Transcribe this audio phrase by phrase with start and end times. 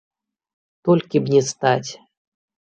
[0.89, 1.91] Толькі б не стаць!